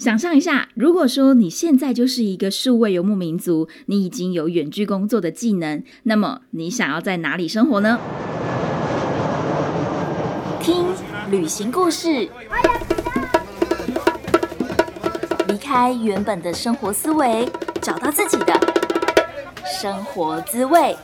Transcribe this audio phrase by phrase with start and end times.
[0.00, 8.00] 想象一下，如果说你现在就是一个数位游牧民族，你已经有远距工作的技能，那么你想要在哪里生活呢？
[10.62, 10.86] 听
[11.30, 12.26] 旅行故事，
[15.48, 17.46] 离开原本的生活思维，
[17.82, 18.58] 找到自己的
[19.82, 20.96] 生活滋味。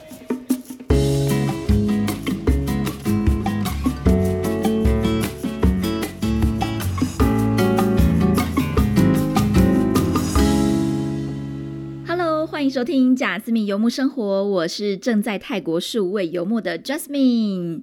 [12.67, 17.83] 迎收听贾斯敏游牧生活，我是正在泰国数位游牧的 Jasmine。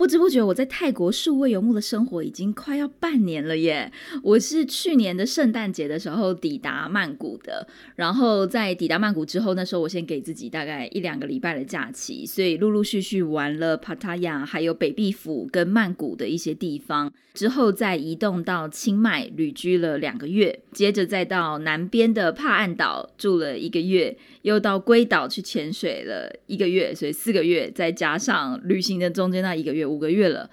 [0.00, 3.92] 不知不觉，我在泰国数位游牧的生活已经快要半年了耶！
[4.22, 24.16] 我是去年的圣诞节的时候抵达曼谷的，然后在抵达曼谷之后，那时候我先给自己大概一两个礼拜的假期，所以陆陆续续玩了帕塔亚、还有北壁府跟曼谷的一些地方，之后再移动到清迈旅居了两个月，接着再到南边的帕岸岛住了一个月。
[24.42, 30.48] 又到龟岛去潜水了一个月，所以四个月，再加上旅行的中间那一个月，五个月了。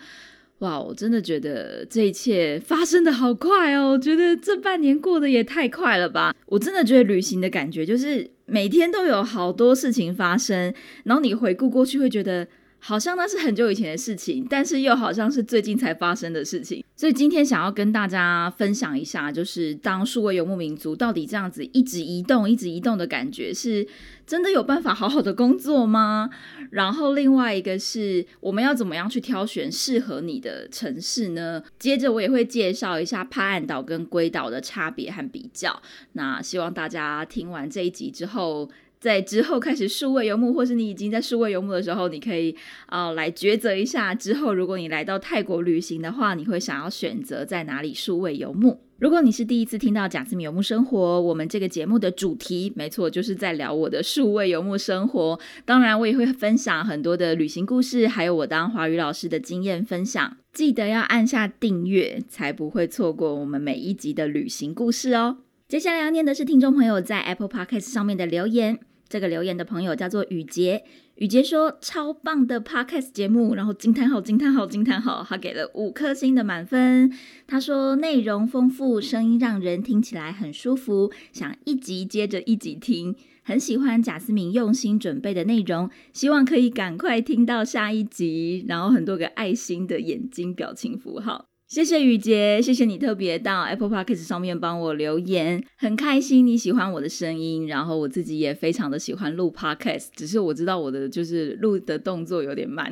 [0.60, 3.92] 哇，我真的觉得这一切发生的好快哦！
[3.92, 6.34] 我觉得这半年过得也太快了吧！
[6.48, 12.48] 我真的觉得旅行的感觉就是每天都有好多事情发生，然后你回顾过去会觉得。
[12.80, 16.84] 好像那是很久以前的事情，但是又好像是最近才发生的事情。
[16.96, 23.86] 所以今天想要跟大家分享一下，就是当数位游牧民族到底这样子一直移动、一直移动的感觉，是
[24.26, 26.30] 真的有办法好好的工作吗？
[26.72, 31.62] 然后另外一个是，我们要怎么样去挑选适合你的城市呢？
[31.78, 35.82] 接着我也会介绍一下帕岸岛跟龟岛的差别和比较。
[36.14, 38.70] 那希望大家听完这一集之后。
[39.00, 42.56] 在之后开始数位游牧，或是你已经在数位游牧的时候，你可以
[42.88, 44.16] 啊来抉择一下。
[44.16, 48.80] 之后如果你来到泰国旅行的话，你会想要选择在哪里数位游牧？
[49.00, 55.40] 如果你是第一次听到贾斯米游牧生活，我们这个节目的主题没错，就是在聊我的数位游牧生活。
[55.66, 60.38] 当然，我也会分享很多的旅行故事，还有我当华语老师的经验分享。
[60.52, 65.38] 记得要按下订阅，才不会错过我们每一集的旅行故事哦。
[65.68, 68.80] 接下来要念的是听众朋友在 Apple Podcast 上面的留言。
[69.10, 70.84] 这个留言的朋友叫做雨杰，
[71.16, 77.12] 雨杰说超棒的 Podcast 节目，然后惊叹号惊叹号惊叹号，他给了五颗星的满分。
[77.48, 91.46] 他说内容丰富，声音让人听起来很舒服，想一集接着一集听，很喜欢贾思明用心准备的内容，希望可以赶快听到下一集，然后很多个爱心的眼睛表情符号。
[91.68, 102.90] 谢谢雨杰，谢谢你特别到 Apple Podcast 上面帮我留言，很开心你喜欢我的声音，然后我自己也非常的喜欢录 Podcast，只是我知道我的就是录的动作有点慢，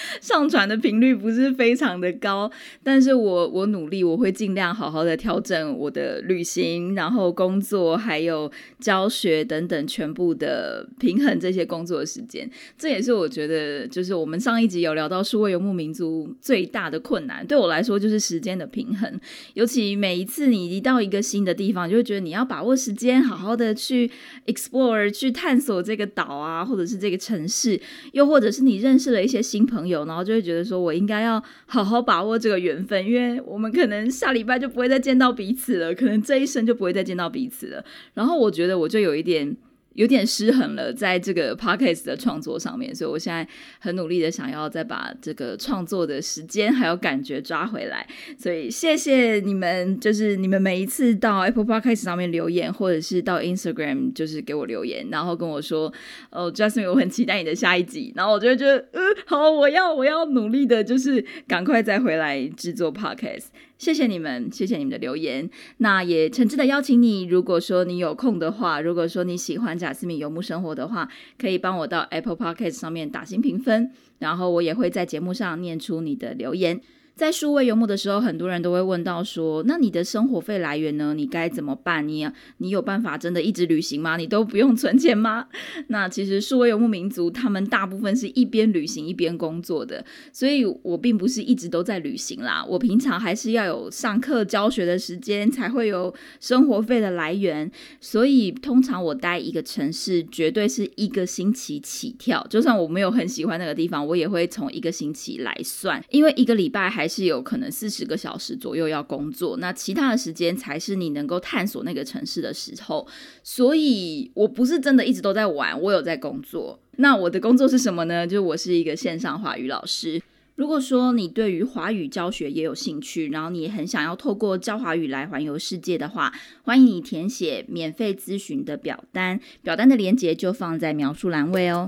[0.22, 2.50] 上传的频率不是非常的高，
[2.82, 8.50] 但是我我努力，我会尽量好好的调整我的旅行，然后工作还有
[8.80, 17.98] 教学等等全部的平衡这些工作时间，这也是我觉得就是我们上一集有聊到数位游牧民族最大的困难，对我来说。
[17.98, 19.20] 就是时间的平衡，
[19.54, 24.08] 尤其每一次你一到一个新的地方，就会觉得你要把握时间，好好的去
[24.46, 27.80] explore，去探索这个岛啊，或者是这个城市，
[28.12, 37.84] 又或者是你认识了一些新朋友，有然后就会觉得说我应该要好好把握这个缘分，因为我们可能下礼拜就不会再见到彼此了，可能这一生就不会再见到彼此了。
[38.14, 39.56] 然后我觉得我就有一点。
[39.98, 43.46] 有点失衡了，在这个 podcast 的创作上面，所以我现在
[43.80, 48.06] 很努力的想要再把这个创作的时间还有感觉抓回来。
[48.38, 55.92] 所以谢谢你们，就是你们每一次到 Apple Podcast 上面留言，或者是到 Instagram 就是给我留言，然后跟我说，
[56.30, 58.12] 哦，Justin，我很期待你的下一集。
[58.14, 63.46] 然后我就觉得，嗯，好，我要我要努力的，就是赶快再回来制作 podcast。
[63.78, 65.48] 谢谢你们，谢谢你们的留言。
[65.78, 71.08] 那也诚挚的邀请你，如果说你有空的话，如果说你喜欢贾斯敏游牧生活的话，
[71.38, 76.80] 可以帮我到 Apple Podcast 上面打新评分，然后我也会在节目上念出你的留言。
[77.18, 81.12] 在数位游牧的时候，很多人都会问到说：“那你的生活费来源呢？
[81.14, 82.06] 你该怎么办？
[82.06, 82.24] 你
[82.58, 84.16] 你有办法真的一直旅行吗？
[84.16, 85.46] 你都不用存钱吗？”
[85.88, 92.64] 那其实数位游牧民族他们大部分是一边旅行一边工作的，所以我并不是一直都在旅行啦。
[92.64, 97.68] 我平常还是要有上课教学的时间，才会有生活费的来源。
[98.00, 102.46] 所以通常我待一个城市，绝对是一个星期起跳。
[102.48, 107.07] 就算我没有很喜欢那个地方，我也会从一个星期来算，因为一个礼拜还。
[107.08, 113.08] 是有可能四十个小时左右要工作，那其他的时间才是你能够探索那个城市的时候。
[113.42, 116.78] 所以我不是真的一直都在玩，我有在工作。
[116.98, 118.26] 那我的工作是什么呢？
[118.26, 120.20] 就是我是一个线上华语老师。
[120.56, 131.86] 如果说你对于华语教学也有兴趣，然后你很想要透过教华语来环游世界的话，欢迎你填写免费咨询的表单，表单的链接就放在描述栏位哦。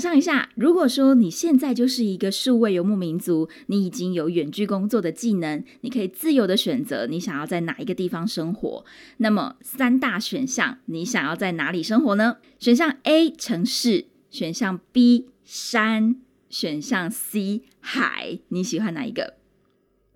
[0.00, 8.82] 想象一下，如果说你现在就是一个数位游牧民族，你已经有远距工作的技能，你可以自由的选择你想要在哪一个地方生活。
[9.18, 12.38] 那么三大选项，你想要在哪里生活呢？
[12.58, 16.16] 选项 A 城市，选项 B 山，
[16.48, 19.34] 选项 C 海，你喜欢哪一个？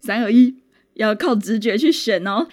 [0.00, 0.54] 三二一，
[0.94, 2.48] 要靠直觉去选哦。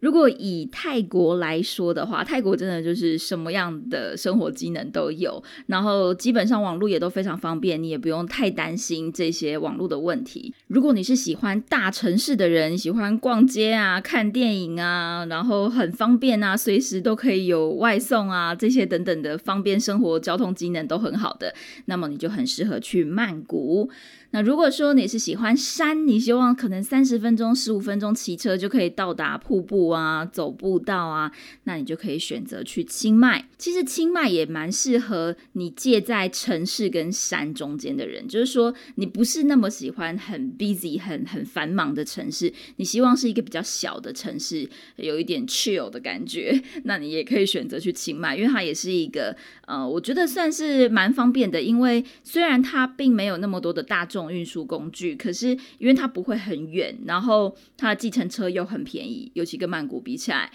[0.00, 10.54] 如果以泰国来说的话，泰国真的就是什么样的生活机能都有，然后基本上网络也都非常方便，你也不用太担心这些网络的问题。
[10.68, 21.52] 如果你是喜欢大城市的人，喜欢逛街啊、看电影啊，然后很方便啊，随时都可以有外送啊，这些等等的方便生活交通机能都很好的，
[21.86, 23.90] 那么你就很适合去曼谷。
[24.30, 31.32] 那如果说你是喜欢山，你希望可能三十分钟、十五分钟骑车就可以到达瀑布啊、走步道啊，
[31.64, 33.48] 那你就可以选择去清迈。
[33.56, 49.34] 其实清迈也蛮适合你介在城市跟山中间的人，就是说你不是那么喜欢很 busy、很很繁忙的城市，你希望是一个比较小的城市，有一点 chill 的感觉， 那你也可以选择去清迈，因为它也是一个
[49.66, 54.17] 呃，我觉得算是蛮方便的，因为虽然它并没有那么多的大众。
[54.18, 60.50] 种运输工具，可是因为它不会很远，然后它的计程车又很便宜，尤其跟曼谷比起来。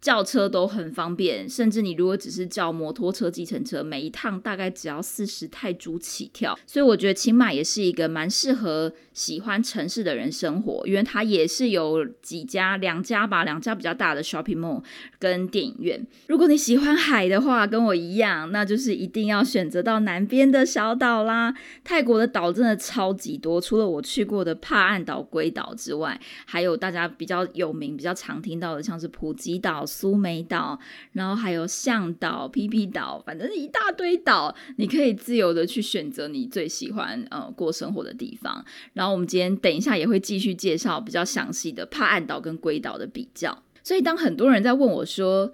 [0.00, 6.56] 叫车都很方便，甚至你如果只是叫摩托车、计程车，每一趟大概只要四十泰铢起跳。
[6.64, 14.84] 所以我觉得清迈也是一个蛮适合喜欢城市的人生活，因为它也是有几家、两家吧，两家比较大的 shopping mall
[15.18, 16.06] 跟电影院。
[16.28, 21.52] 如果你喜欢海的话，跟我一样，那就是一定要选择到南边的小岛啦。
[21.82, 29.84] 泰国的岛真的超级多，除了我去过的帕岸岛、龟岛之外，还有大家比较有名、比较常听到的，像是普吉岛。
[29.86, 30.78] 苏梅岛，
[31.12, 38.64] 然后还有向岛、皮皮岛，反正一大堆岛，你可以自由的去选择你最喜欢呃过生活的地方。
[38.94, 43.62] 然后我们今天等一下也会继续介绍比较详细的帕岸岛跟龟岛的比较。
[43.82, 45.52] 所以当很多人在问我说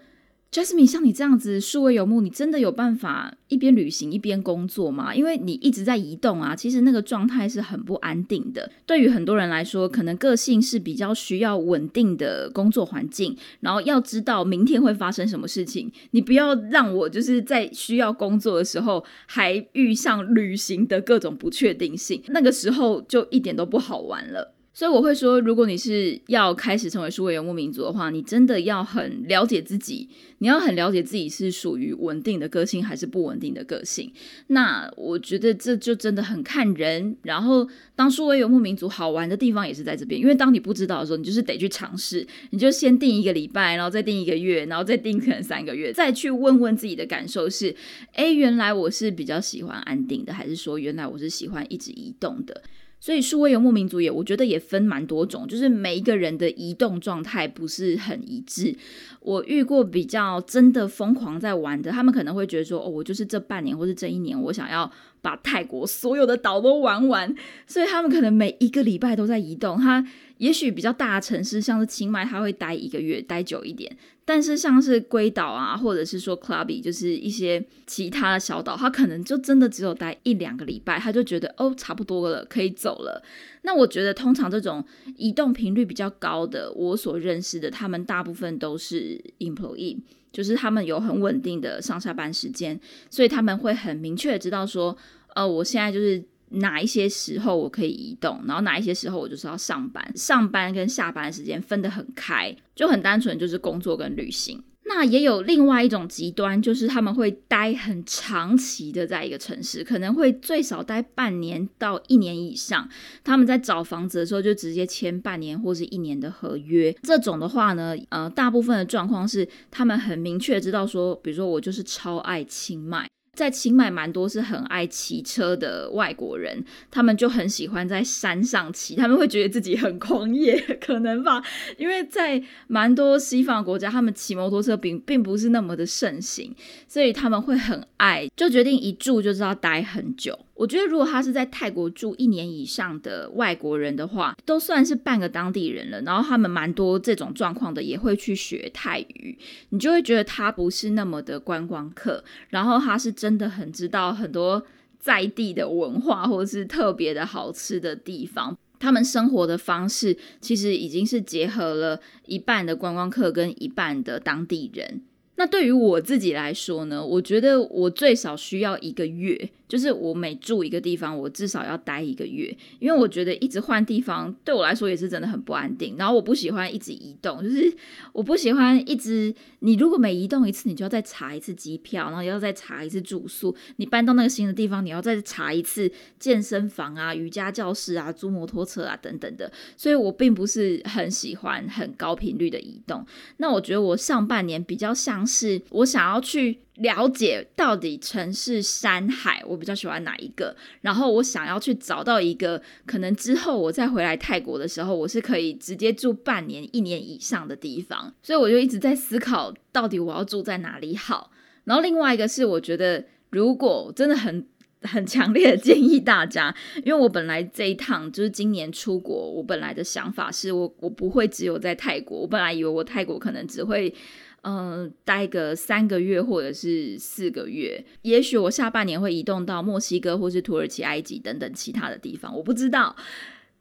[0.52, 5.14] ，Jasmine，像你这样子数位游牧，你真的有办法一边旅行一边工作吗？
[5.14, 8.70] 因为你一直在移动啊，其实那个状态是很不安定的。
[8.84, 15.90] 对于很多人来说，可能个性是比较需要稳定的工作环境，然后要知道明天会发生什么事情。
[16.10, 24.54] 你不要让我就是在需要工作的时候还遇上旅行的各种不确定性，那个时候就一点都不好玩了。
[24.74, 30.08] 所以我会说，如果你是要开始成为数位游牧民族的话，你真的要很了解自己，
[30.38, 34.10] 你要很了解自己是属于稳定的个性还是不稳定的个性。
[34.46, 37.14] 那我觉得这就真的很看人。
[37.22, 47.76] 然后，当数位游牧民族好玩的地方也是在这边，因为当你不知道的时候，你就是得去尝试，你就先定一个礼拜，然后再定一个月，然后再定可能三个月，再去问问自己的感受是：
[48.14, 52.62] 哎，原来我是比较喜欢安定的，还是说原来我是喜欢一直移动的？
[53.02, 58.72] 所以数位游牧民族也，我觉得也分蛮多种，就是每一个人的移动状态不是很一致。
[59.18, 64.88] 我遇过比较真的疯狂在玩的，他们可能会觉得说，哦，我就是这半年或是这一年，我想要
[65.20, 67.34] 把泰国所有的岛都玩完，
[67.66, 69.76] 所以他们可能每一个礼拜都在移动。
[69.76, 70.06] 他
[70.38, 73.96] 也许比较大的城市，像是清迈，他会待一个月，待久一点。
[74.32, 83.22] 但是像是龟岛啊，或者是说 Clubby，就是一些其他的小岛，他可能就真的只有待一两个礼拜，他就觉得哦，差不多了，可以走了。
[83.60, 84.82] 那我觉得通常这种
[85.18, 89.98] 移动频率比较高的，我所认识的，他们大部分都是 employee，
[90.32, 94.96] 就是他们有很稳定的上下班时间，所以他们会很明确知道说，
[95.34, 96.24] 呃，我现在就是。
[96.54, 104.62] 哪一些时候我可以移动，然后哪一些时候我就是要上班，上班跟下班的时间分得很开，就很单纯就是工作跟旅行。
[104.84, 112.86] 那也有另外一种极端，就是他们会待很长期的在一个城市，可能会最少待半年到一年以上。
[113.24, 116.94] 他们在找房子的时候就直接签半年或是一年的合约。
[117.04, 123.08] 这种的话呢，呃，大部分的状况是他们很明确知道说，比如说我就是超爱清迈。
[123.34, 131.42] 在清迈蛮多是很爱骑车的外国人，他们就很喜欢在山上骑，他们会觉得自己很狂野， 可能吧？
[131.78, 136.54] 因为在蛮多西方国家，他们骑摩托车并并不是那么的盛行，
[136.86, 140.38] 所以他们会很爱，就决定一住就知道待很久。
[140.62, 146.00] 我觉得如果他是在泰国住一年以上的外国人的话，都算是半个当地人了。
[146.02, 149.36] 然后他们蛮多这种状况的，也会去学泰语，
[149.70, 154.64] 你就会觉得他不是那么的观光客，然后他是真的很知道很多
[155.00, 158.56] 在地的文化或者是特别的好吃的地方。
[158.78, 165.02] 他们生活的方式其实已经是结合了一半的观光客跟一半的当地人。
[165.36, 169.50] 那对于我自己来说呢，我觉得我最少需要一个月。
[169.72, 175.96] 就是我每住一个地方，我至少要待一个月，因为我觉得一直换地方对我来说也是真的很不安定。
[175.96, 177.74] 然后我不喜欢一直移动，就是
[178.12, 183.56] 我不喜欢一直你如果每移动一次，你就要再查一次机票，然后要再查一次住宿。
[183.76, 189.50] 你搬到那个新的地方，你要再查一次健身房啊、瑜伽教室啊、租摩托车啊等等的。
[189.74, 193.02] 所以我并不是很喜欢很高频率的移动。
[193.38, 196.58] 那我觉得我上半年比较像是我想要去。
[196.76, 200.56] 了解到底城市、山海，我比较喜欢哪一个？
[200.80, 208.14] 然后我想要去找到一个，可能之后我再回来泰国的时候，我是可以直接住半年、一年以上的地方。
[208.22, 211.30] 所以我就一直在思考，到底我要住在哪里好。
[211.64, 214.46] 然后另外一个是，我觉得如果真的很
[214.80, 223.94] 很强烈的建议大家，因为我本来这一趟就是今年出国，我本来的想法是我我不会只有在泰国，我本来以为我泰国可能只会。
[224.44, 232.96] 嗯，待个三个月或者是四个月，也许我下半年会移动到墨西哥或是土耳其、埃及等等其他的地方，我不知道。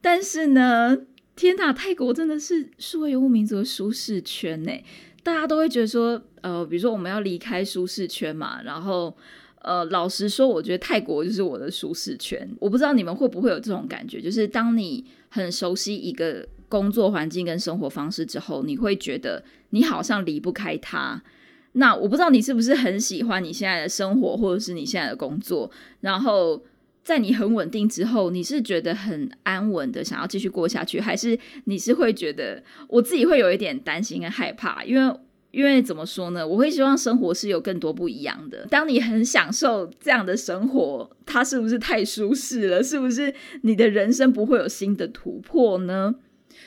[0.01, 0.97] 但是呢，
[1.35, 4.71] 天哪，泰国真的是数位游牧民族的舒适圈呢！
[5.21, 9.15] 大家都会觉得说，呃，比如说我们要离开舒适圈嘛，然后，
[9.61, 12.49] 呃，老实说，我觉得泰国就是我的舒适圈。
[12.59, 16.47] 我不知道你们会不会有这种感觉，就是当你很熟悉一个。
[16.71, 21.21] 工作环境跟生活方式之后，你会觉得你好像离不开他。
[21.73, 25.69] 那我不知道你是不是很喜欢你现在的生活，或者是你现在的工作。
[25.99, 26.63] 然后
[27.03, 34.83] 在你很稳定之后，你是觉得很安稳的，想要继续过下去，还是你是会觉得我自己会有一点担心跟害怕？
[34.85, 35.15] 因为
[35.51, 36.47] 因为怎么说呢？
[36.47, 38.65] 我会希望生活是有更多不一样的。
[38.69, 42.81] 当你很享受这样的生活，它是不是太舒适了？
[42.81, 46.15] 是不是你的人生不会有新的突破呢？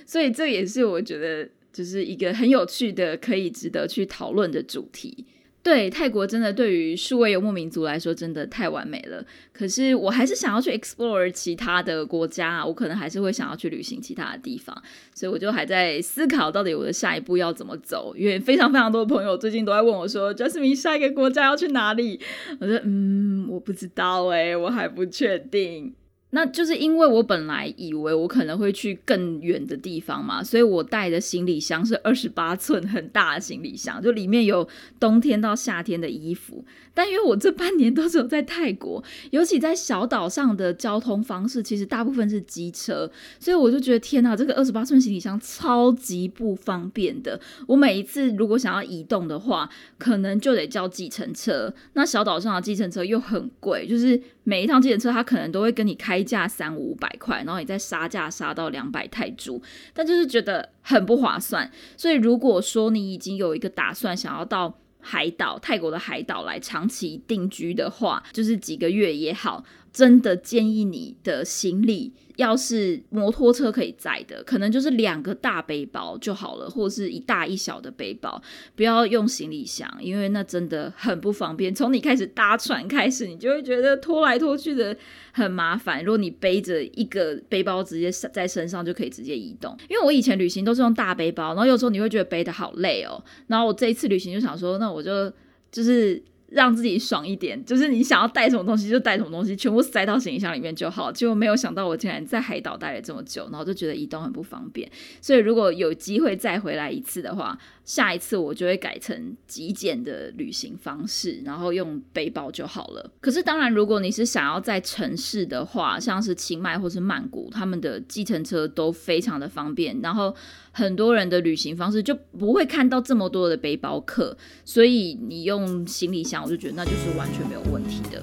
[0.07, 5.27] 所以这也是我觉得就是一个很有趣的、可以值得去讨论的主题。
[5.63, 9.25] 对泰国真的对于数位游牧民族来说真的太完美了。
[9.51, 14.77] 可是我还是想要去 explore 其他的国家，我可能还是会想要去旅行其他的地方。
[15.15, 18.15] 所以我就还在思考到底我的下一步要怎么走。
[18.15, 22.21] 因为非常非常多的朋友最近都在问我说，Jasmine 下一个国家要去哪里？
[22.61, 25.95] 我说嗯，我不知道哎，我还不确定。
[26.35, 36.65] 那就是因为我本来以为我可能会去更远的地方嘛，所以我带的行李箱是二十八寸很大的行李箱，就里面有冬天到夏天的衣服。
[36.93, 47.41] 但因为我这半年都是有在泰国，尤其在小岛上的交通方式，其实大部分是机车，所以我就觉得天哪，这个二十八寸行李箱超级不方便的。
[47.67, 51.73] 我每一次如果想要移动的话，可能就得叫计程车。
[51.95, 59.61] 那小岛上的计程车又很贵，就是每一趟计程车它可能都会跟你开价三五百块，然后你再杀价杀到两百泰铢，
[59.93, 61.71] 但就是觉得很不划算。
[61.97, 69.63] 所以如果说你已经有一个打算，想要到海岛，泰国的海岛来长期定居的话，就是几个月也好，
[69.95, 72.13] 真的建议你的行李。
[72.37, 78.43] 要是摩托车可以载的，可能就是两个大背包就好了，或者是一大一小的背包，
[78.75, 81.73] 不要用行李箱，因为那真的很不方便。
[81.73, 84.97] 从你开始搭船开始，你就会觉得拖来拖去的
[85.31, 86.05] 很麻烦。
[86.05, 93.23] 如果你背着一个背包直接在身上就可以直接移动，因为我以前旅行都是用大背包，然后有时候你会觉得背的好累哦。
[93.47, 95.33] 然后我这一次旅行就想说，那我就
[95.71, 96.21] 就是。
[96.51, 101.11] 让自己爽一点，就是你想要带什么东西就带什么东西，全部塞到行李箱里面就好。
[101.11, 104.91] 结果没有想到，我竟然在海岛待了这么久，然后就觉得移动很不方便。
[105.21, 113.11] 所以如果有机会再回来一次的话，下一次我就会改成极简的旅行方式，然后用背包就好了。
[113.21, 120.35] 可是当然，如果你是想要在城市的话，像是清迈或是曼谷，他们的计程车都非常的方便，然后
[120.73, 128.23] 很多人的旅行方式就不会看到这么多的背包客，所以你用行李箱，我就觉得那就是完全没有问题的。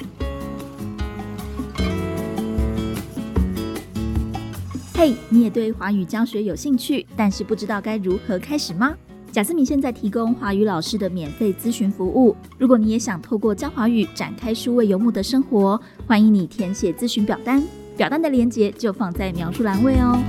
[4.96, 8.98] 嘿，你也对华语教学有兴趣，但是不知道该如何开始吗？
[9.32, 12.36] 贾思敏现在提供华语老师的免费咨询服务。
[12.58, 17.64] 如果你也想透过教华语展开数位游牧的生活，欢迎你填写咨询表单，
[17.96, 20.22] 表单的链接就放在描述栏位哦。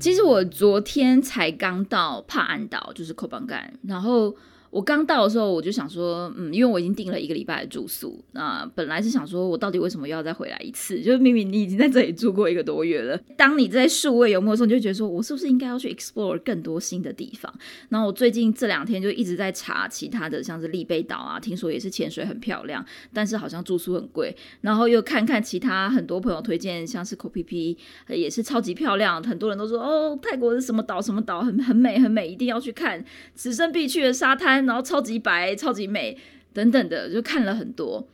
[0.00, 4.34] 其实我昨天才刚到帕安岛，就是扣邦干，然后
[4.70, 11.00] 我刚到的时候，我就想说，嗯，因为我已经订了一个礼拜的住宿，那本来是想说，我到底为什么要再回来一次？
[11.00, 13.18] 就是明明你已经在这里住过一个多月了。
[13.36, 17.52] 当你在数位游牧的时候，你就觉得说我是不是应该要去 explore 更多新的地方？
[17.88, 22.84] 然后我最近这两天就一直在查其他的，像是丽贝岛啊，听说也是潜水很漂亮，
[23.14, 24.36] 但是好像住宿很贵。
[24.60, 33.02] 然后又看看其他很多朋友推荐，像是 Ko P P 也是超级漂亮，很多人都说哦，泰国是什么岛什么岛，很很美很美，一定要去看，
[33.34, 34.58] 此生必去的沙滩。
[34.68, 36.16] 然后超级白、超级美
[36.52, 38.06] 等等的，就看了很多，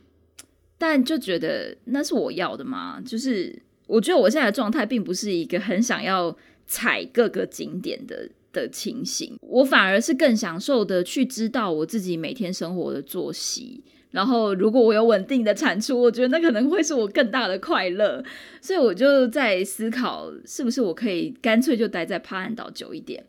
[0.77, 2.99] 但就觉得那是我要的吗？
[3.05, 6.35] 就是我觉得我现在的状态并不是一个很想要
[6.65, 13.83] 踩各个景点的的情形，我反而是更享受的去知道我自己每天生活的作息。
[14.11, 18.23] 然后如果我有稳定的产出，我觉得那可能会是我更大的快乐。
[18.61, 23.25] 所以我就在思考，是不是我可以干脆就待在帕岸岛久一点。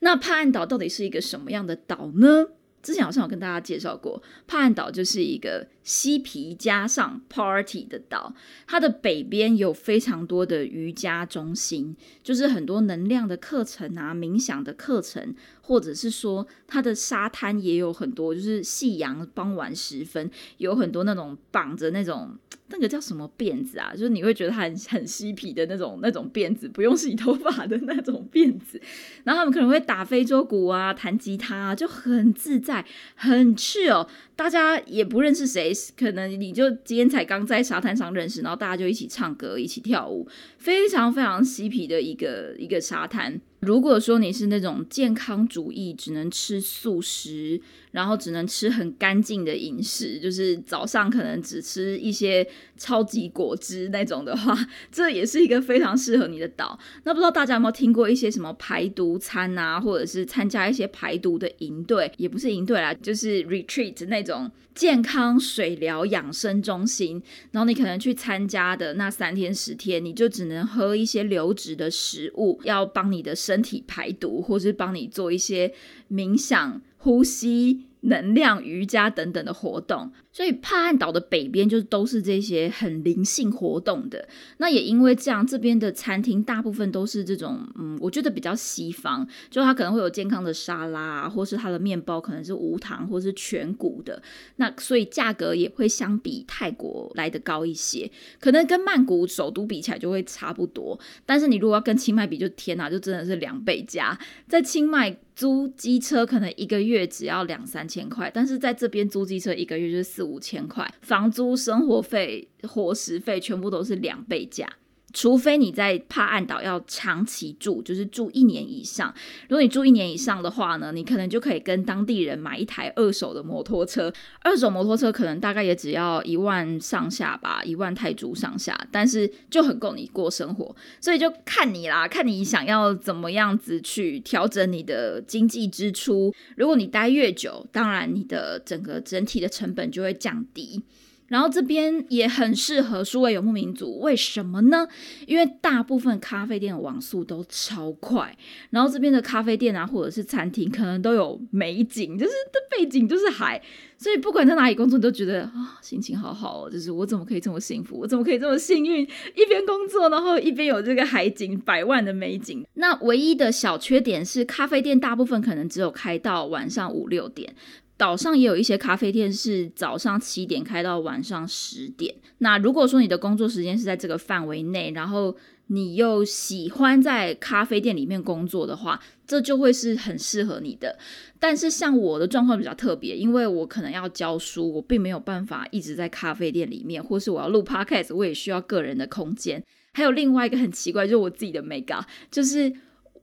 [0.00, 2.48] 那帕岸岛到底是一个什么样的岛呢？
[2.84, 8.34] 之前好像有跟大家介绍过，帕岸岛就是一个嬉皮加上 party 的岛。
[8.66, 22.38] 它的北边有非常多的瑜伽中心，就是很多能量的课程啊、冥想的课程，或者是说它的沙滩也有很多，就是夕阳傍晚时分有很多那种绑着那种。
[22.74, 23.92] 那个叫什么辫子啊？
[23.92, 28.80] 就是你会觉得很很嬉皮的那种那种辫子，不用洗头发的那种辫子。
[29.22, 34.08] 然后他们可能会打非洲鼓啊，弹吉他，啊就很自在，很 chill。
[34.34, 40.26] 大家也不认识谁，可能你就今天才刚在沙滩上认识，然后大家就一起唱歌，一起跳舞，
[40.58, 43.40] 非常非常嬉皮的一个一个沙滩。
[43.60, 47.60] 如果说你是那种健康主义，只能吃素食，
[47.94, 52.44] 然后只能吃很干净的饮食，就是早上可能只吃一些
[52.76, 54.58] 超级果汁那种的话，
[54.90, 56.76] 这也是一个非常适合你的岛。
[57.04, 64.50] 那不知道大家有没有听过一些什么排毒餐啊，或者是参加一些排毒的营队，也不是营队啦，就是 retreat 那种。
[64.74, 67.22] 健康水疗养生中心，
[67.52, 75.72] 然后你可能去参加的那三天十天，你就只能喝一些流质的食物，要帮你的身体排毒，或是帮你做一些
[76.10, 77.86] 冥想、呼吸。
[78.06, 84.28] 能量瑜伽等等的活动，所以帕岸岛的北边就都是这些很灵性活动的。
[84.58, 94.22] 那也因为这样，这边的餐厅大部分都是这种，嗯，我觉得比较西方，就它可能会有健康的沙拉，或是它的面包可能是无糖或是全谷的。
[94.56, 101.00] 那所以价格也会相比泰国来的高一些，可能跟曼谷首都比起来就会差不多。
[101.24, 105.16] 但是你如果要跟清迈比，就天哪，就真的是两倍价，在清迈。
[105.34, 114.68] 租机车可能一个月只要两三千块，但是在这边租机车一个月就是四五千块，房租、生活费、伙食费全部都是两倍价。
[115.14, 119.14] 除非你在帕岸岛要长期住，就是住一年以上。
[119.48, 124.12] 如果你住一年以上的话呢，你可能就可以跟当地人买一台二手的摩托车。
[124.40, 130.74] 二手摩托车可能大概也只要一万上下吧，一万泰铢上下，但是就很够你过生活。
[131.00, 136.34] 所以就看你啦，看你想要怎么样子去调整你的经济支出。
[136.56, 140.82] 如果你待越久，当然你的整个整体的成本就会降低。
[141.28, 144.86] 然后这边也很适合数位游牧民族，为什么呢？
[145.26, 148.36] 因为大部分咖啡店的网速都超快，
[148.70, 153.60] 然后这边的咖啡店啊，或者是餐厅，可能都有美景，就是的背景就是海，
[153.96, 162.64] 所以不管在哪里工作，都觉得啊心情好好哦，就是我怎么可以这么幸福，我怎么可以这么幸运，一边工作，然后一边有这个海景，百万的美景。
[162.74, 167.54] 那唯一的小缺点是，咖啡店大部分可能只有开到晚上五六点。
[167.96, 172.14] 岛上也有一些咖啡店是早上七点开到晚上十点。
[172.38, 175.36] 那如果说你的工作时间是在这个范围内，然后
[175.68, 180.98] 你又喜欢在咖啡店里面工作的话，这就会是很适合你的。
[181.38, 189.62] 但是像我的状况比较特别，因为我可能要教书，我并没有办法一直在咖啡店里面，或是我要录 podcast，我也需要个人的空间。
[189.92, 192.72] 还有另外一个很奇怪，就是我自己的 make up，就是。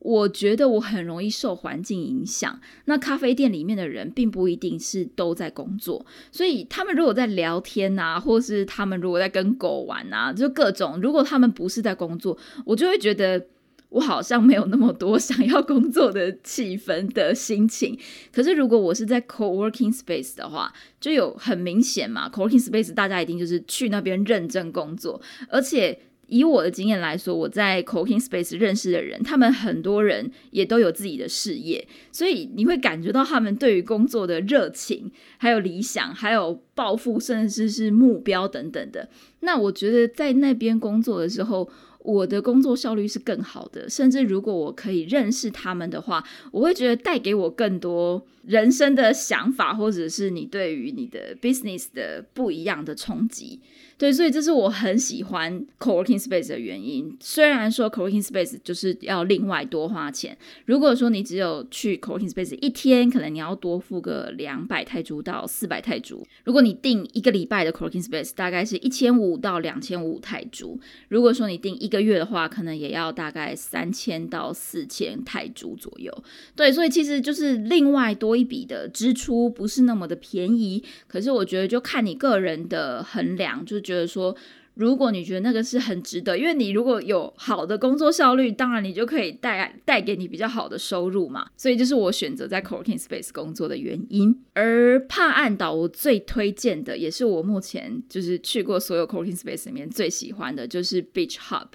[0.04, 2.60] 我觉得我很容易受环境影响。
[2.86, 11.00] 那咖啡店里面的人并不一定是都在工作，所以他们如果在聊天啊，或是他们如果在跟狗玩啊，就各种。
[11.00, 12.36] 如果他们不是在工作，
[12.66, 13.46] 我就会觉得
[13.90, 17.96] 我好像没有那么多 想要工作的气氛的心情。
[18.34, 26.00] 可是如果我是在 co-working space 的话，就有很明显嘛，co-working space 大家一定就是去那边认真工作，而且。
[26.32, 39.08] 以我的经验来说，我在 Cooking Space 认识的人，他们很多人也都有自己的事业，所以你会感觉到他们对于工作的热情，还有理想，还有抱负，甚至是目标等等的。
[39.42, 43.90] 那我觉得在那边工作的时候，我的工作效率是更好的。
[43.90, 53.60] 甚至如果我可以认识他们的话，我会觉得带给我更多人生的想法，或者是你对于你的 business 的不一样的冲击。
[53.98, 57.16] 对，所以这是我很喜欢 co-working space 的原因。
[57.20, 66.26] 虽然说 co-working space 就是要另外多花钱，如果说你只有去 co-working space 一天，可能你要多付个两百泰铢到四百泰铢。
[66.46, 70.80] 如果你定一个礼拜的 co-working space，大概是一千五到两千五泰铢。
[71.10, 76.12] 如果说你定一个月的话，可能也要大概三千到四千泰铢左右。
[76.56, 80.82] 对，所以其实就是另外多一笔的支出，不是那么的便宜。
[81.08, 83.82] 可是我觉得就看你个人的衡量，就。
[83.82, 84.38] 觉得说，
[84.76, 91.48] 如果你觉得那个是很值得，因为你如果有好的工作效率，当然你就可以带带给你比较好的收入嘛。
[91.58, 94.36] 所以就是我选择在 co-working space 工作的原因。
[94.54, 101.68] 而帕岸岛我最推荐的，也是我目前就是去过所有 co-working space 里面最喜欢的，就是 Beach Hub。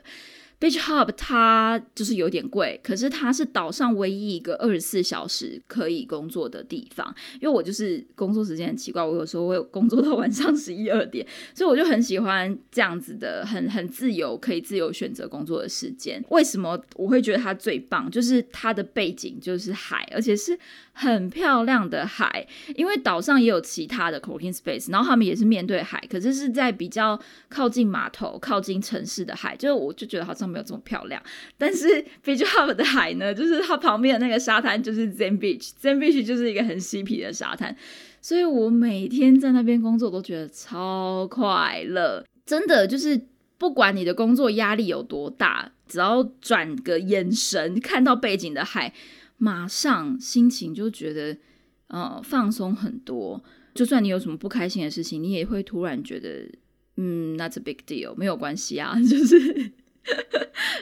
[0.59, 7.15] Beach Hub 它就是有点贵，可是它是岛上唯一一个二十四小时可以工作的地方。
[7.35, 16.25] 因为我就是工作时间很奇怪，我有时候会工作到晚上十一二点， 所以我就很喜欢这样子的，很很自由，可以自由选择工作的时间。
[16.31, 18.11] 为什么我会觉得它最棒？
[18.11, 20.59] 就是它的背景就是海，而且是
[20.97, 22.47] 很漂亮的海。
[22.75, 29.55] 因为岛上也有其他的 cooking space，然后他们也是面对海，可是是在比较靠近码头、靠近城市的海。
[29.55, 30.47] 就是我就觉得好像。
[30.47, 31.21] 没有这么漂亮，
[31.59, 31.89] 但是
[32.25, 37.77] Beach Hub 的海呢，就是它旁边的那个沙滩就是 Zen Beach，Zen Beach 就是一个很嬉皮的沙滩，
[38.23, 43.21] 所以我每天在那边工作都觉得超快乐，真的就是
[43.59, 48.95] 不管你的工作压力有多大，只要转个眼神看到背景的海，
[49.37, 51.37] 马上心情就觉得
[51.89, 53.43] 呃放松很多，
[53.75, 56.51] 就算你有什么不开心的事情，你也会突然觉得
[56.97, 59.73] 嗯，That's a big deal，没有关系啊， 就是。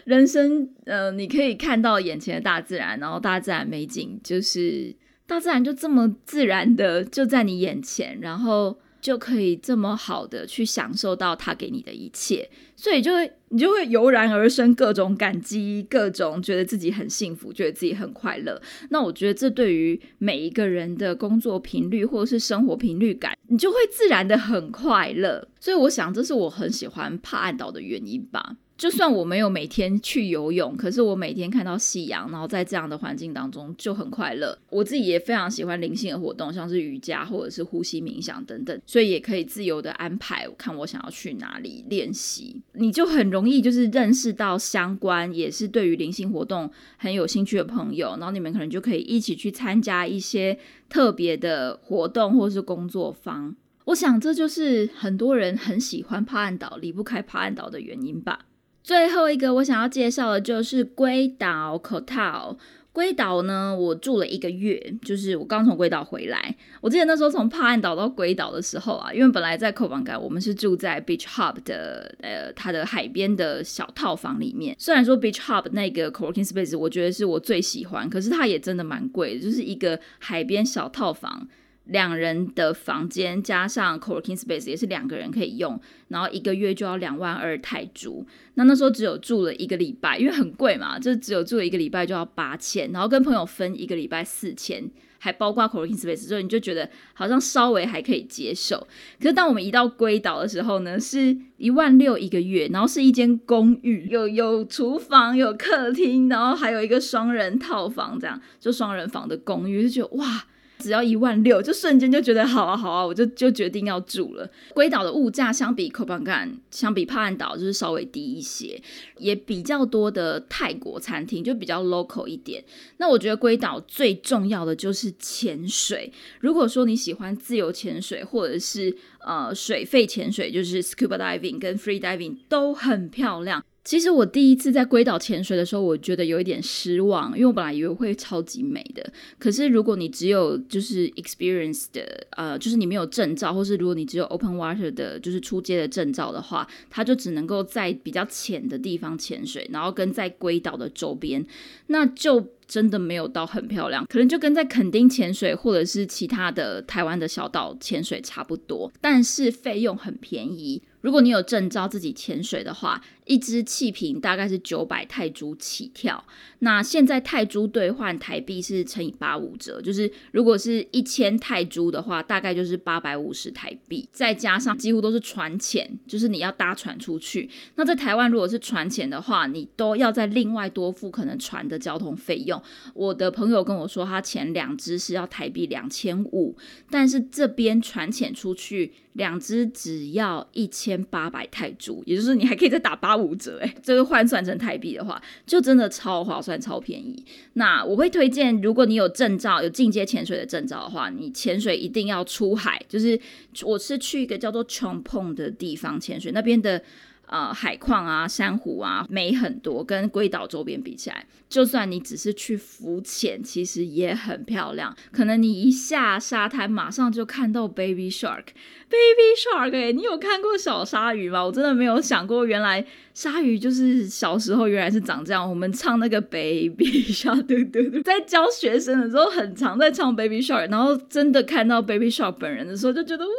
[0.04, 4.94] 人生，呃，你可以看到眼前的大自然，然后大自然美景就是
[5.26, 18.58] 大自然就这么自然的就在你眼前，然后就可以这么好的去享受到他给你的一切，所以就会你就会油然而生各种感激，各种觉得自己很幸福，觉得自己很快乐。
[18.88, 25.46] 那我觉得这对于每一个人的工作频率或者是生活频率感，你就会自然的很快乐。
[25.60, 28.56] 所以我想这是我很喜欢帕暗岛的原因吧。
[28.76, 34.58] 就算我没有每天去游泳，可是我每天看到夕阳，然后在这样的环境当中就很快乐。
[34.68, 42.60] 我自己也非常喜欢灵性的活动，像是瑜伽或者是呼吸冥想等等，所以也可以自由的安排，看我想要去哪里练习。
[42.72, 50.58] 你就很容易就是认识到相关也是对于灵性活动很有兴趣的朋友，然后你们可能就可以一起去参加一些
[50.88, 53.54] 特别的活动或是工作坊。
[53.84, 58.46] 我想这就是很多人很喜欢帕岸岛离不开帕岸岛的原因吧。
[58.84, 62.56] 最后一个我想要介绍的就是龟岛 Kotao。
[62.92, 66.54] 龟岛呢，我住了一个月，就是我刚从龟岛回来。
[66.80, 74.76] 我记得那时候从帕岸岛到龟岛的时候啊，因为本来在扣板港，我们是住在 Beach Hub 的呃它的海边的小套房里面。
[74.78, 81.48] 虽然说 Beach Hub 那个 co-working space 我觉得是我最喜欢，可是它也真的蛮贵，就是一个海边小套房。
[81.84, 88.26] 两人的房间加上 co-working space 也是两个人可以用，然后一个月就要两万二泰铢。
[88.54, 98.78] 那那时候只有住了一个礼拜，因为很贵嘛，就只有住了一个礼拜就要八千，然后跟朋友分一个礼拜四千，还包括 co-working space，所以你就觉得好像稍微还可以接受。
[99.20, 110.46] 可是当我们一到龟岛的时候呢，是一万六一个月，然后是一间公寓，有有厨房、有客厅，然后还有一个双人套房，这样就双人房的公寓，就觉得哇。
[110.84, 114.46] 只要一万六，就瞬间就觉得好啊好啊，我就就决定要住了。
[114.74, 118.78] 龟岛的物价相比 k o p a n g a n 相比帕岸岛就是稍微低一些，
[119.16, 122.62] 也比较多的泰国餐厅，就比较 local 一点。
[122.98, 126.12] 那我觉得龟岛最重要的就是潜水。
[126.40, 128.94] 如果说你喜欢自由潜水，或者是
[129.24, 133.64] 呃水肺潜水，就是 scuba diving 跟 free diving 都很漂亮。
[133.84, 139.12] 其实我第一次在龟岛潜水的时候，我觉得有一点失望，因为我本来以为会超级美的。
[139.38, 151.44] 可是如果你只有就是 experience 的，呃，就是你没有证照，或是如果你只有 open water 的，就是出街的证照的话，它就只能够在比较浅的地方潜水，然后跟在龟岛的周边，
[151.88, 160.80] 那就真的没有到很漂亮，可能就跟在垦丁潜水或者是其他的台湾的小岛潜水差不多，但是费用很便宜。
[161.04, 166.24] 如果你有证照自己潜水的话，一支气瓶大概是九百泰铢起跳。
[166.60, 177.50] 那现在泰铢兑换台币是乘以八五折，就是如果是一千泰铢的话，大概就是八百五十台币，再加上几乎都是船钱，就是你要搭船出去。
[177.74, 182.62] 那在台湾如果是船钱的话，你都要再另外多付可能船的交通费用。
[182.94, 186.56] 我的朋友跟我说，他前两支是要台币两千五，
[186.88, 188.94] 但是这边船钱出去。
[189.14, 197.24] 两只只要一千八百泰铢，也就是你还可以再打八五折，哎，这个换算成台币的话，就真的超划算、超便宜。
[197.54, 202.80] 那我会推荐，如果你有证照、有进阶潜水的证照的话，你潜水一定要出海。
[202.88, 203.18] 就是
[203.62, 206.82] 我是去一个叫做冲捧的地方潜水，那边的。
[207.26, 209.82] 呃，海况啊，珊瑚啊，美很多。
[209.84, 214.94] 跟龟岛周边比起来，就算你只是去浮潜，其实也很漂亮。
[215.10, 221.44] 可能你一下沙滩，马上就看到 baby shark，baby shark 哎，你有看过小鲨鱼吗？
[221.44, 225.48] 我真的没有想过，原来鲨鱼就是小时候原来是长这样。
[225.48, 233.32] 我们唱那个 baby shark，对对对，在教学生的时候，很常在唱 baby shark，然后真的看到 baby shark 本人的时候，就觉得哇，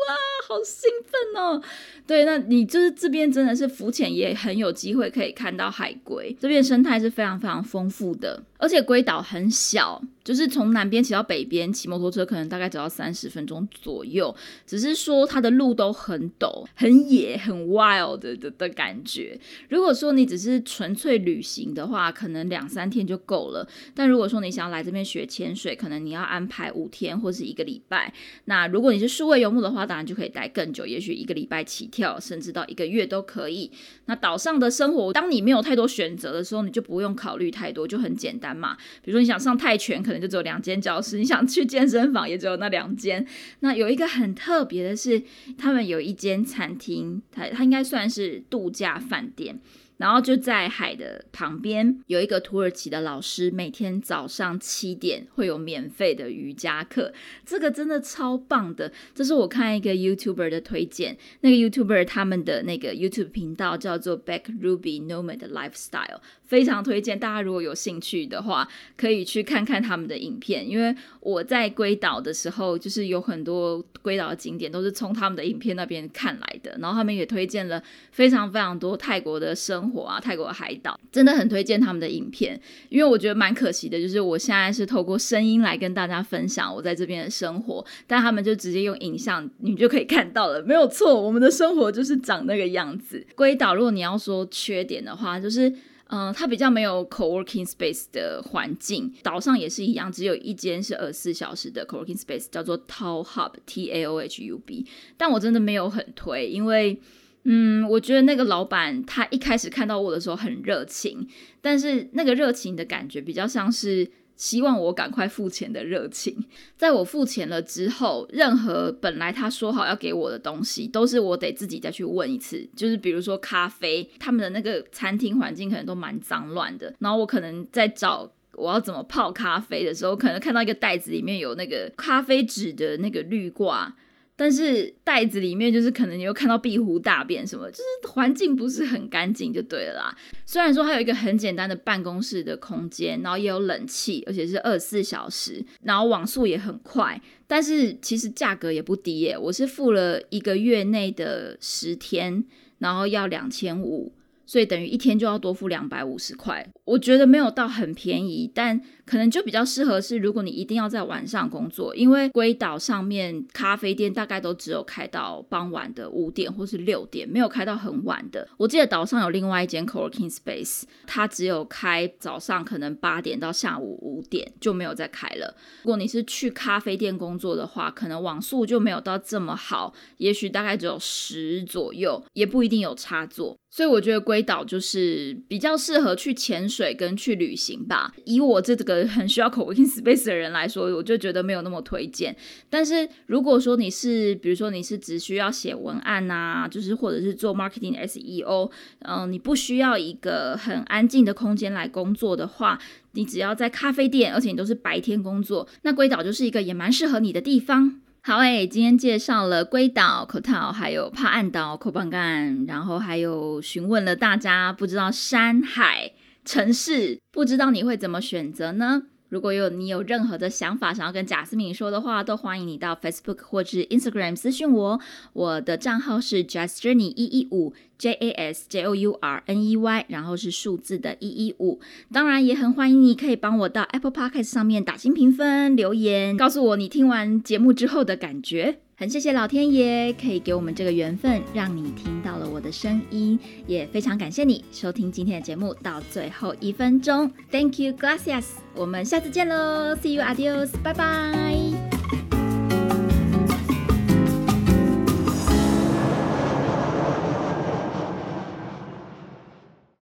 [0.47, 1.61] 好兴奋哦。
[2.07, 10.01] 对，那你就是这边真的是浮潜也很有机会可以看到海龟，这边生态是非常非常丰富的，而且龟岛很小。
[10.25, 14.35] 就是从南边骑到北边，骑摩托车可能大概只要三十分钟左右。
[14.65, 19.39] 只是说它的路都很陡、很野、很 wild 的的感觉。
[19.69, 23.67] 如果说你只是纯粹旅行的话，可能两三天就够了。
[23.93, 28.11] 但如果说你想要来这边学潜水，可能你要安排五天或是一个礼拜。
[28.45, 33.69] 那如果你是数位游牧的话，当然就可以待更久，也许一个礼拜起跳，甚至到一个月都可以。
[34.05, 38.75] 那岛上的生活，当你没有太多选择的时候，你就不用考虑太多，就很简单嘛。
[39.03, 43.25] 比如说你想上泰拳，可就只有两间教室，你想去健身房也只有那两间。
[43.59, 45.21] 那有一个很特别的是，
[45.57, 49.59] 他们有一间餐厅，它它应该算是度假饭店。
[49.97, 57.13] 然后就在海的旁边有一个土耳其的老师，每天早上七点会有免费的瑜伽课，
[57.45, 58.91] 这个真的超棒的。
[59.13, 70.69] 这是我看一个 YouTuber 的推荐，那个 YouTuber 他们的那个 YouTube 频道叫做 Back Ruby Nomad Lifestyle，非常推荐大家如果有兴趣的话，可以去看看他们的影片。
[70.69, 77.81] 因为我在龟岛的时候，就是有很多龟岛的景点都是从他们的影片那边看来的，然后他们也推荐了
[78.11, 79.85] 非常非常多泰国的生。
[79.85, 93.25] 活啊，泰国的海岛真的很推荐他们的影片，因为我觉得蛮可惜的，就是我现在是透过声音来跟大家分享我在这边的生活，但他们就直接用影像，你就可以看到了，没有错，我们的生活就是长那个样子。
[93.35, 95.71] 龟岛，如果你要说缺点的话，就是
[96.07, 104.85] 嗯，它比较没有 co-working space 的环境，岛上也是一样，只有一间是二十四小时的 co-working space，叫做 Tall Hub T A O H U B，
[105.17, 106.99] 但我真的没有很推，因为。
[107.47, 111.27] 嗯，我觉得那个老板他一开始看到我的时候很热情，
[111.61, 116.35] 但是那个热情的感觉比较像是希望我赶快付钱的热情。
[116.77, 122.67] 在我付钱了之后，任何本来他说好要给我的东西，都是我得自己再去问一次。
[122.75, 133.95] 就是比如说咖啡，他们的那个餐厅环境可能都蛮脏乱的，然后我可能在找我要怎么泡咖啡的时候，可能看到一个袋子里面有那个咖啡纸的那个滤挂。
[134.35, 140.17] 但是袋子里面就是可能你又看到壁虎大便什么，就是环境不是很干净就对了啦。
[140.45, 149.37] 虽然说它有一个很简单的办公室的空间，然后也有冷气，而且是二十四小时，然后网速也很快，但是其实价格也不低耶。
[149.37, 152.43] 我是付了一个月内的十天，
[152.79, 154.13] 然后要两千五。
[154.47, 168.47] 所以等于一天就要多付两百五十块，我觉得没有到很便宜，但可能就比较适合是如果你一定要在晚上工作，因为龟岛上面咖啡店大概都只有开到傍晚的五点或是六点，没有开到很晚的。
[168.57, 175.55] 我记得岛上有另外一间 co-working space，它只有开早上可能八点到下午五点就没有再开了。
[175.83, 183.55] 如果你是去咖啡店工作的话，可能网速就没有到这么好，也许大概只有十左右，也不一定有插座。
[183.69, 188.13] 所以我觉得龟岛就是比较适合去潜水跟去旅行吧。
[188.23, 192.35] 以我这个很需要 co-working space 的人来说，我就觉得没有那么推荐。
[192.69, 202.79] 但是如果说你是，比如说你是只需要写文案呐，就是或者是做 marketing SEO，嗯，你不需要一个很安静的空间来工作的话，
[203.11, 208.01] 你只要在咖啡店，而且你都是白天工作，那龟岛就是一个也蛮适合你的地方。
[208.21, 216.11] 好诶，今天介绍了龟岛、口套，还有帕岸岛、口邦干，然后还有询问了大家不知道山海
[216.45, 219.03] 城市，不知道你会怎么选择呢？
[219.29, 224.99] 如果有你有任何的想法想要跟贾斯敏说的话，都欢迎你到 Facebook 或是 Instagram 私讯我。
[225.33, 231.81] 我的账号是 Just Journey 一一五 J A S J O U R N E Y，然后是数字的一一五。
[232.13, 238.79] 当然也很欢迎你可以帮我到 Apple Podcast 上面打新评分、留言，告诉我你听完节目之后的感觉。
[238.97, 247.29] 很谢谢老天爷可以给我们这个缘分，让你听到了我的声音，也非常感谢你收听今天的节目到最后一分钟。
[247.51, 248.45] Thank you, gracias。
[248.73, 251.94] 我们下次见喽，See you, adios，拜拜。